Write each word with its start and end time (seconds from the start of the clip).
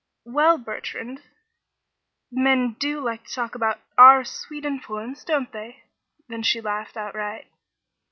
"Well, 0.25 0.57
Bertrand? 0.57 1.21
Men 2.31 2.73
do 2.79 3.01
like 3.01 3.25
to 3.27 3.33
talk 3.35 3.53
about 3.53 3.81
our 3.99 4.23
'sweet 4.23 4.65
influence,' 4.65 5.23
don't 5.23 5.51
they?" 5.51 5.83
Then 6.27 6.41
she 6.41 6.59
laughed 6.59 6.97
outright. 6.97 7.51